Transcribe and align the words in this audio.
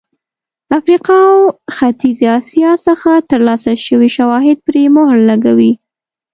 افریقا 0.77 1.17
او 1.31 1.39
ختیځې 1.75 2.25
اسیا 2.39 2.71
څخه 2.87 3.11
ترلاسه 3.29 3.71
شوي 3.87 4.09
شواهد 4.17 4.57
پرې 4.67 4.83
مهر 4.95 5.17
لګوي. 5.29 5.71